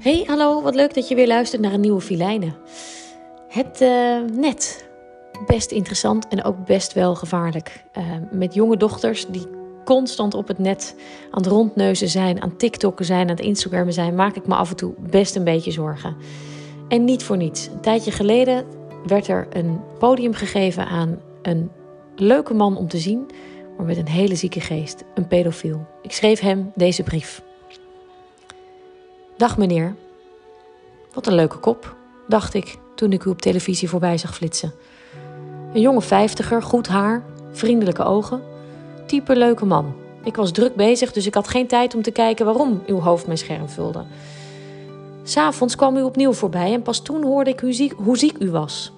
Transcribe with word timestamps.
Hey, 0.00 0.24
hallo, 0.26 0.62
wat 0.62 0.74
leuk 0.74 0.94
dat 0.94 1.08
je 1.08 1.14
weer 1.14 1.26
luistert 1.26 1.62
naar 1.62 1.72
een 1.72 1.80
nieuwe 1.80 2.00
Filijnen. 2.00 2.54
Het 3.48 3.80
uh, 3.80 4.20
net, 4.32 4.88
best 5.46 5.70
interessant 5.70 6.28
en 6.28 6.44
ook 6.44 6.64
best 6.64 6.92
wel 6.92 7.14
gevaarlijk. 7.14 7.84
Uh, 7.98 8.04
met 8.30 8.54
jonge 8.54 8.76
dochters 8.76 9.26
die 9.26 9.46
constant 9.84 10.34
op 10.34 10.48
het 10.48 10.58
net 10.58 10.94
aan 11.30 11.42
het 11.42 11.50
rondneuzen 11.52 12.08
zijn, 12.08 12.42
aan 12.42 12.56
TikTokken 12.56 13.04
zijn, 13.04 13.30
aan 13.30 13.36
het 13.36 13.94
zijn, 13.94 14.14
maak 14.14 14.36
ik 14.36 14.46
me 14.46 14.54
af 14.54 14.70
en 14.70 14.76
toe 14.76 14.94
best 14.98 15.36
een 15.36 15.44
beetje 15.44 15.70
zorgen. 15.70 16.16
En 16.88 17.04
niet 17.04 17.22
voor 17.22 17.36
niets. 17.36 17.66
Een 17.66 17.80
tijdje 17.80 18.10
geleden 18.10 18.64
werd 19.06 19.28
er 19.28 19.46
een 19.50 19.80
podium 19.98 20.34
gegeven 20.34 20.86
aan 20.86 21.20
een 21.42 21.70
leuke 22.16 22.54
man 22.54 22.76
om 22.76 22.88
te 22.88 22.98
zien, 22.98 23.26
maar 23.76 23.86
met 23.86 23.96
een 23.96 24.08
hele 24.08 24.34
zieke 24.34 24.60
geest, 24.60 25.04
een 25.14 25.26
pedofiel. 25.26 25.86
Ik 26.02 26.12
schreef 26.12 26.40
hem 26.40 26.72
deze 26.74 27.02
brief. 27.02 27.42
Dag 29.40 29.58
meneer. 29.58 29.94
Wat 31.12 31.26
een 31.26 31.34
leuke 31.34 31.58
kop, 31.58 31.96
dacht 32.28 32.54
ik 32.54 32.78
toen 32.94 33.12
ik 33.12 33.24
u 33.24 33.30
op 33.30 33.40
televisie 33.40 33.88
voorbij 33.88 34.18
zag 34.18 34.34
flitsen. 34.34 34.72
Een 35.74 35.80
jonge 35.80 36.00
vijftiger, 36.00 36.62
goed 36.62 36.88
haar, 36.88 37.24
vriendelijke 37.52 38.02
ogen. 38.02 38.42
Type 39.06 39.36
leuke 39.36 39.64
man. 39.64 39.94
Ik 40.24 40.36
was 40.36 40.52
druk 40.52 40.74
bezig, 40.74 41.12
dus 41.12 41.26
ik 41.26 41.34
had 41.34 41.48
geen 41.48 41.66
tijd 41.66 41.94
om 41.94 42.02
te 42.02 42.10
kijken 42.10 42.44
waarom 42.44 42.82
uw 42.86 42.98
hoofd 42.98 43.26
mijn 43.26 43.38
scherm 43.38 43.68
vulde. 43.68 44.04
S'avonds 45.22 45.76
kwam 45.76 45.96
u 45.96 46.02
opnieuw 46.02 46.32
voorbij 46.32 46.72
en 46.72 46.82
pas 46.82 47.00
toen 47.00 47.22
hoorde 47.22 47.50
ik 47.50 47.60
hoe 47.60 47.72
ziek, 47.72 47.92
hoe 47.92 48.18
ziek 48.18 48.38
u 48.38 48.50
was. 48.50 48.92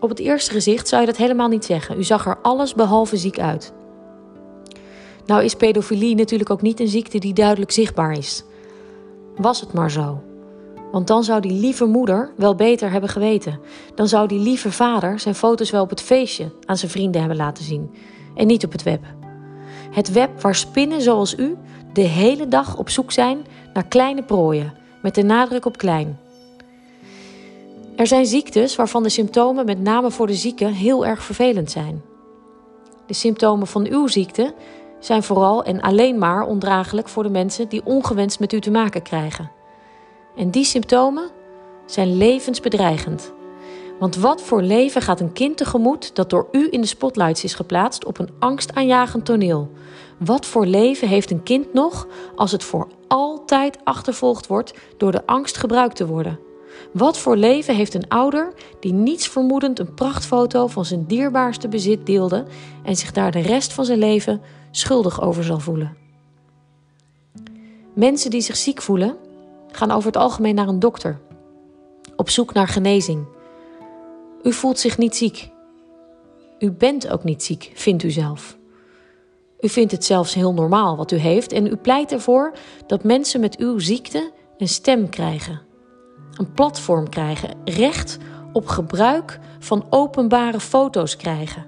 Op 0.00 0.08
het 0.08 0.18
eerste 0.18 0.50
gezicht 0.50 0.88
zou 0.88 1.00
je 1.00 1.06
dat 1.06 1.16
helemaal 1.16 1.48
niet 1.48 1.64
zeggen. 1.64 1.98
U 1.98 2.04
zag 2.04 2.26
er 2.26 2.38
alles 2.42 2.74
behalve 2.74 3.16
ziek 3.16 3.38
uit. 3.38 3.72
Nou 5.26 5.44
is 5.44 5.54
pedofilie 5.54 6.14
natuurlijk 6.14 6.50
ook 6.50 6.62
niet 6.62 6.80
een 6.80 6.88
ziekte 6.88 7.18
die 7.18 7.34
duidelijk 7.34 7.70
zichtbaar 7.70 8.12
is. 8.12 8.44
Was 9.36 9.60
het 9.60 9.72
maar 9.72 9.90
zo. 9.90 10.22
Want 10.92 11.06
dan 11.06 11.24
zou 11.24 11.40
die 11.40 11.52
lieve 11.52 11.84
moeder 11.84 12.32
wel 12.36 12.54
beter 12.54 12.90
hebben 12.90 13.10
geweten. 13.10 13.60
Dan 13.94 14.08
zou 14.08 14.28
die 14.28 14.38
lieve 14.38 14.72
vader 14.72 15.20
zijn 15.20 15.34
foto's 15.34 15.70
wel 15.70 15.82
op 15.82 15.90
het 15.90 16.00
feestje 16.00 16.52
aan 16.64 16.76
zijn 16.76 16.90
vrienden 16.90 17.20
hebben 17.20 17.38
laten 17.38 17.64
zien. 17.64 17.90
En 18.34 18.46
niet 18.46 18.64
op 18.64 18.72
het 18.72 18.82
web. 18.82 19.04
Het 19.90 20.12
web 20.12 20.40
waar 20.40 20.54
spinnen 20.54 21.02
zoals 21.02 21.38
u 21.38 21.56
de 21.92 22.00
hele 22.00 22.48
dag 22.48 22.76
op 22.76 22.88
zoek 22.88 23.12
zijn 23.12 23.46
naar 23.72 23.86
kleine 23.86 24.22
prooien. 24.22 24.74
Met 25.02 25.14
de 25.14 25.22
nadruk 25.22 25.64
op 25.64 25.76
klein. 25.76 26.18
Er 27.96 28.06
zijn 28.06 28.26
ziektes 28.26 28.76
waarvan 28.76 29.02
de 29.02 29.08
symptomen 29.08 29.64
met 29.64 29.80
name 29.80 30.10
voor 30.10 30.26
de 30.26 30.34
zieke 30.34 30.64
heel 30.64 31.06
erg 31.06 31.22
vervelend 31.22 31.70
zijn. 31.70 32.02
De 33.06 33.14
symptomen 33.14 33.66
van 33.66 33.86
uw 33.86 34.06
ziekte 34.06 34.54
zijn 35.04 35.22
vooral 35.22 35.64
en 35.64 35.80
alleen 35.80 36.18
maar 36.18 36.46
ondraaglijk 36.46 37.08
voor 37.08 37.22
de 37.22 37.30
mensen 37.30 37.68
die 37.68 37.84
ongewenst 37.84 38.40
met 38.40 38.52
u 38.52 38.60
te 38.60 38.70
maken 38.70 39.02
krijgen. 39.02 39.50
En 40.36 40.50
die 40.50 40.64
symptomen 40.64 41.30
zijn 41.86 42.16
levensbedreigend. 42.16 43.32
Want 43.98 44.16
wat 44.16 44.42
voor 44.42 44.62
leven 44.62 45.02
gaat 45.02 45.20
een 45.20 45.32
kind 45.32 45.56
tegemoet 45.56 46.14
dat 46.14 46.30
door 46.30 46.48
u 46.52 46.68
in 46.70 46.80
de 46.80 46.86
spotlights 46.86 47.44
is 47.44 47.54
geplaatst 47.54 48.04
op 48.04 48.18
een 48.18 48.30
angstaanjagend 48.38 49.24
toneel? 49.24 49.70
Wat 50.18 50.46
voor 50.46 50.66
leven 50.66 51.08
heeft 51.08 51.30
een 51.30 51.42
kind 51.42 51.72
nog 51.72 52.06
als 52.36 52.52
het 52.52 52.64
voor 52.64 52.88
altijd 53.08 53.78
achtervolgd 53.84 54.46
wordt 54.46 54.74
door 54.96 55.12
de 55.12 55.26
angst 55.26 55.56
gebruikt 55.56 55.96
te 55.96 56.06
worden? 56.06 56.38
Wat 56.92 57.18
voor 57.18 57.36
leven 57.36 57.74
heeft 57.74 57.94
een 57.94 58.08
ouder 58.08 58.52
die 58.80 58.92
niets 58.92 59.28
vermoedend 59.28 59.78
een 59.78 59.94
prachtfoto 59.94 60.66
van 60.66 60.84
zijn 60.84 61.04
dierbaarste 61.06 61.68
bezit 61.68 62.06
deelde 62.06 62.44
en 62.82 62.96
zich 62.96 63.12
daar 63.12 63.30
de 63.30 63.40
rest 63.40 63.72
van 63.72 63.84
zijn 63.84 63.98
leven 63.98 64.40
schuldig 64.70 65.22
over 65.22 65.44
zal 65.44 65.58
voelen? 65.58 65.96
Mensen 67.94 68.30
die 68.30 68.40
zich 68.40 68.56
ziek 68.56 68.82
voelen, 68.82 69.16
gaan 69.70 69.90
over 69.90 70.06
het 70.06 70.16
algemeen 70.16 70.54
naar 70.54 70.68
een 70.68 70.78
dokter, 70.78 71.20
op 72.16 72.30
zoek 72.30 72.52
naar 72.52 72.68
genezing. 72.68 73.26
U 74.42 74.52
voelt 74.52 74.78
zich 74.78 74.98
niet 74.98 75.16
ziek. 75.16 75.50
U 76.58 76.70
bent 76.70 77.08
ook 77.08 77.24
niet 77.24 77.42
ziek, 77.42 77.70
vindt 77.74 78.02
u 78.02 78.10
zelf. 78.10 78.56
U 79.60 79.68
vindt 79.68 79.92
het 79.92 80.04
zelfs 80.04 80.34
heel 80.34 80.54
normaal 80.54 80.96
wat 80.96 81.12
u 81.12 81.16
heeft 81.16 81.52
en 81.52 81.66
u 81.66 81.76
pleit 81.76 82.12
ervoor 82.12 82.52
dat 82.86 83.04
mensen 83.04 83.40
met 83.40 83.58
uw 83.58 83.78
ziekte 83.78 84.32
een 84.58 84.68
stem 84.68 85.08
krijgen 85.08 85.60
een 86.36 86.52
platform 86.52 87.08
krijgen, 87.08 87.50
recht 87.64 88.18
op 88.52 88.66
gebruik 88.66 89.38
van 89.58 89.86
openbare 89.90 90.60
foto's 90.60 91.16
krijgen. 91.16 91.66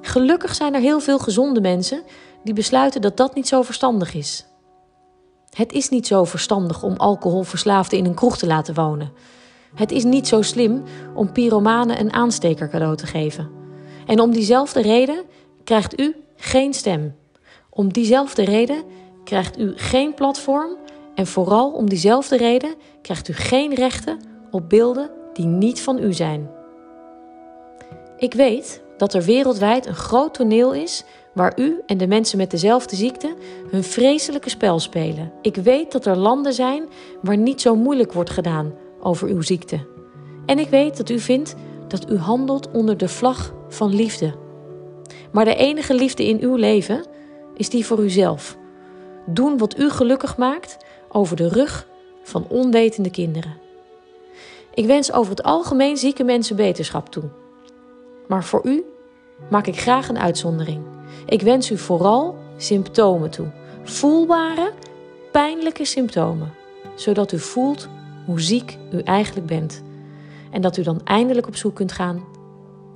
Gelukkig 0.00 0.54
zijn 0.54 0.74
er 0.74 0.80
heel 0.80 1.00
veel 1.00 1.18
gezonde 1.18 1.60
mensen 1.60 2.02
die 2.44 2.54
besluiten 2.54 3.00
dat 3.00 3.16
dat 3.16 3.34
niet 3.34 3.48
zo 3.48 3.62
verstandig 3.62 4.14
is. 4.14 4.46
Het 5.50 5.72
is 5.72 5.88
niet 5.88 6.06
zo 6.06 6.24
verstandig 6.24 6.82
om 6.82 6.96
alcoholverslaafden 6.96 7.98
in 7.98 8.04
een 8.04 8.14
kroeg 8.14 8.38
te 8.38 8.46
laten 8.46 8.74
wonen. 8.74 9.12
Het 9.74 9.92
is 9.92 10.04
niet 10.04 10.28
zo 10.28 10.42
slim 10.42 10.82
om 11.14 11.32
pyromanen 11.32 12.00
een 12.00 12.12
aansteker 12.12 12.68
cadeau 12.68 12.96
te 12.96 13.06
geven. 13.06 13.50
En 14.06 14.20
om 14.20 14.32
diezelfde 14.32 14.80
reden 14.80 15.24
krijgt 15.64 16.00
u 16.00 16.16
geen 16.36 16.74
stem. 16.74 17.14
Om 17.70 17.92
diezelfde 17.92 18.44
reden 18.44 18.84
krijgt 19.24 19.58
u 19.58 19.72
geen 19.76 20.14
platform 20.14 20.76
en 21.16 21.26
vooral 21.26 21.70
om 21.70 21.88
diezelfde 21.88 22.36
reden 22.36 22.74
krijgt 23.02 23.28
u 23.28 23.32
geen 23.32 23.74
rechten 23.74 24.20
op 24.50 24.68
beelden 24.68 25.10
die 25.32 25.46
niet 25.46 25.80
van 25.80 26.02
u 26.02 26.12
zijn. 26.12 26.50
Ik 28.16 28.34
weet 28.34 28.82
dat 28.96 29.14
er 29.14 29.22
wereldwijd 29.22 29.86
een 29.86 29.94
groot 29.94 30.34
toneel 30.34 30.74
is 30.74 31.04
waar 31.34 31.52
u 31.56 31.82
en 31.86 31.98
de 31.98 32.06
mensen 32.06 32.38
met 32.38 32.50
dezelfde 32.50 32.96
ziekte 32.96 33.34
hun 33.70 33.84
vreselijke 33.84 34.50
spel 34.50 34.78
spelen. 34.78 35.32
Ik 35.42 35.56
weet 35.56 35.92
dat 35.92 36.06
er 36.06 36.16
landen 36.16 36.52
zijn 36.52 36.84
waar 37.22 37.36
niet 37.36 37.60
zo 37.60 37.76
moeilijk 37.76 38.12
wordt 38.12 38.30
gedaan 38.30 38.72
over 39.00 39.28
uw 39.28 39.42
ziekte. 39.42 39.86
En 40.46 40.58
ik 40.58 40.68
weet 40.68 40.96
dat 40.96 41.10
u 41.10 41.18
vindt 41.18 41.54
dat 41.88 42.10
u 42.10 42.16
handelt 42.16 42.70
onder 42.70 42.96
de 42.96 43.08
vlag 43.08 43.54
van 43.68 43.94
liefde. 43.94 44.34
Maar 45.32 45.44
de 45.44 45.54
enige 45.54 45.94
liefde 45.94 46.26
in 46.26 46.40
uw 46.40 46.54
leven 46.54 47.06
is 47.54 47.68
die 47.68 47.86
voor 47.86 47.98
uzelf. 47.98 48.56
Doen 49.26 49.58
wat 49.58 49.78
u 49.78 49.90
gelukkig 49.90 50.36
maakt 50.36 50.76
over 51.08 51.36
de 51.36 51.48
rug 51.48 51.88
van 52.22 52.46
onwetende 52.48 53.10
kinderen. 53.10 53.58
Ik 54.74 54.86
wens 54.86 55.12
over 55.12 55.30
het 55.30 55.42
algemeen 55.42 55.96
zieke 55.96 56.24
mensen 56.24 56.56
beterschap 56.56 57.08
toe. 57.08 57.24
Maar 58.28 58.44
voor 58.44 58.60
u 58.64 58.84
maak 59.50 59.66
ik 59.66 59.80
graag 59.80 60.08
een 60.08 60.18
uitzondering. 60.18 60.82
Ik 61.26 61.42
wens 61.42 61.70
u 61.70 61.78
vooral 61.78 62.36
symptomen 62.56 63.30
toe. 63.30 63.46
Voelbare, 63.82 64.72
pijnlijke 65.32 65.84
symptomen. 65.84 66.52
Zodat 66.94 67.32
u 67.32 67.38
voelt 67.38 67.88
hoe 68.26 68.40
ziek 68.40 68.78
u 68.92 68.98
eigenlijk 68.98 69.46
bent. 69.46 69.82
En 70.50 70.60
dat 70.60 70.76
u 70.76 70.82
dan 70.82 71.00
eindelijk 71.04 71.46
op 71.46 71.56
zoek 71.56 71.74
kunt 71.74 71.92
gaan 71.92 72.24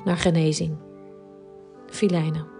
naar 0.04 0.16
genezing. 0.16 0.77
Filijnen. 1.87 2.59